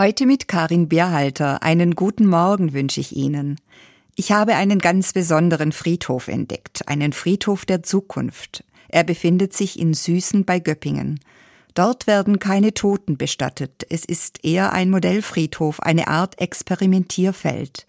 [0.00, 1.64] Heute mit Karin Bärhalter.
[1.64, 3.56] Einen guten Morgen wünsche ich Ihnen.
[4.14, 8.62] Ich habe einen ganz besonderen Friedhof entdeckt, einen Friedhof der Zukunft.
[8.86, 11.18] Er befindet sich in Süßen bei Göppingen.
[11.74, 13.84] Dort werden keine Toten bestattet.
[13.90, 17.84] Es ist eher ein Modellfriedhof, eine Art Experimentierfeld.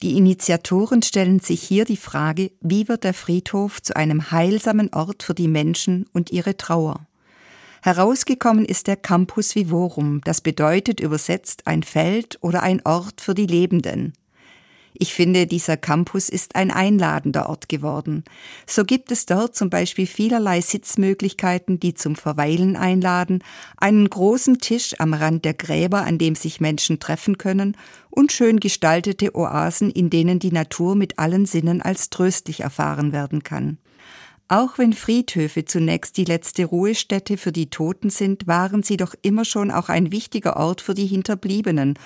[0.00, 5.24] Die Initiatoren stellen sich hier die Frage, wie wird der Friedhof zu einem heilsamen Ort
[5.24, 7.07] für die Menschen und ihre Trauer?
[7.82, 13.46] Herausgekommen ist der Campus Vivorum, das bedeutet übersetzt ein Feld oder ein Ort für die
[13.46, 14.14] Lebenden.
[15.00, 18.24] Ich finde, dieser Campus ist ein einladender Ort geworden.
[18.66, 23.44] So gibt es dort zum Beispiel vielerlei Sitzmöglichkeiten, die zum Verweilen einladen,
[23.76, 27.76] einen großen Tisch am Rand der Gräber, an dem sich Menschen treffen können,
[28.10, 33.44] und schön gestaltete Oasen, in denen die Natur mit allen Sinnen als tröstlich erfahren werden
[33.44, 33.78] kann.
[34.50, 39.44] Auch wenn Friedhöfe zunächst die letzte Ruhestätte für die Toten sind, waren sie doch immer
[39.44, 41.98] schon auch ein wichtiger Ort für die Hinterbliebenen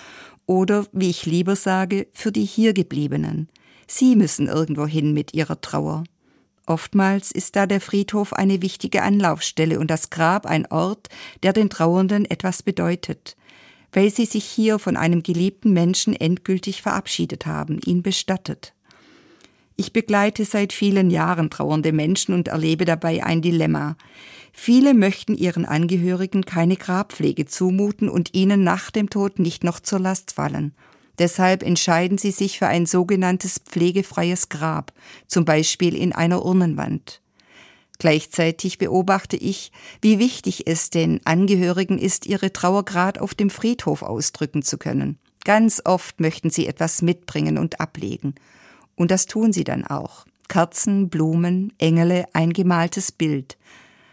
[0.47, 3.49] oder, wie ich lieber sage, für die Hiergebliebenen.
[3.87, 6.03] Sie müssen irgendwo hin mit ihrer Trauer.
[6.67, 11.09] Oftmals ist da der Friedhof eine wichtige Anlaufstelle und das Grab ein Ort,
[11.45, 13.37] der den Trauernden etwas bedeutet,
[13.93, 18.75] weil sie sich hier von einem geliebten Menschen endgültig verabschiedet haben, ihn bestattet.
[19.83, 23.97] Ich begleite seit vielen Jahren trauernde Menschen und erlebe dabei ein Dilemma.
[24.53, 29.99] Viele möchten ihren Angehörigen keine Grabpflege zumuten und ihnen nach dem Tod nicht noch zur
[29.99, 30.73] Last fallen.
[31.19, 34.93] Deshalb entscheiden sie sich für ein sogenanntes pflegefreies Grab,
[35.27, 37.21] zum Beispiel in einer Urnenwand.
[37.99, 44.03] Gleichzeitig beobachte ich, wie wichtig es den Angehörigen ist, ihre Trauer grad auf dem Friedhof
[44.03, 45.19] ausdrücken zu können.
[45.45, 48.37] Ganz oft möchten sie etwas mitbringen und ablegen.
[48.97, 50.25] Und das tun sie dann auch.
[50.49, 53.57] Kerzen, Blumen, Engele, ein gemaltes Bild.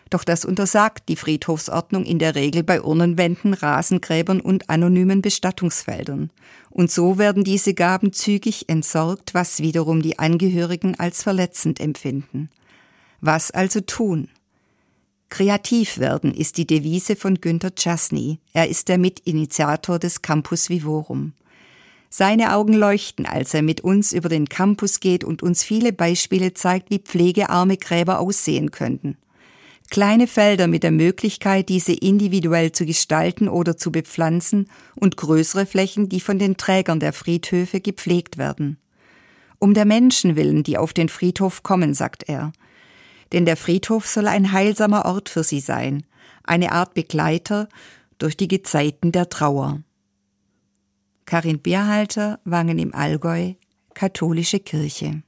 [0.09, 6.31] Doch das untersagt die Friedhofsordnung in der Regel bei Urnenwänden, Rasengräbern und anonymen Bestattungsfeldern.
[6.72, 12.50] Und so werden diese Gaben zügig entsorgt, was wiederum die Angehörigen als verletzend empfinden.
[13.22, 14.29] Was also tun?
[15.29, 18.40] Kreativ werden ist die Devise von Günter Czasny.
[18.53, 21.34] Er ist der Mitinitiator des Campus Vivorum.
[22.09, 26.53] Seine Augen leuchten, als er mit uns über den Campus geht und uns viele Beispiele
[26.53, 29.18] zeigt, wie pflegearme Gräber aussehen könnten.
[29.92, 36.09] Kleine Felder mit der Möglichkeit, diese individuell zu gestalten oder zu bepflanzen und größere Flächen,
[36.09, 38.78] die von den Trägern der Friedhöfe gepflegt werden.
[39.59, 42.53] Um der Menschen willen, die auf den Friedhof kommen, sagt er.
[43.34, 46.03] Denn der Friedhof soll ein heilsamer Ort für sie sein,
[46.44, 47.68] eine Art Begleiter
[48.18, 49.81] durch die Gezeiten der Trauer.
[51.29, 53.53] Karin Bierhalter, Wangen im Allgäu,
[53.94, 55.22] Katholische Kirche.